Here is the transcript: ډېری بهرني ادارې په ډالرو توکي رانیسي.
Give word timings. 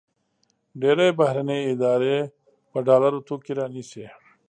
ډېری 0.81 1.09
بهرني 1.19 1.59
ادارې 1.73 2.17
په 2.71 2.77
ډالرو 2.87 3.25
توکي 3.27 3.53
رانیسي. 3.59 4.05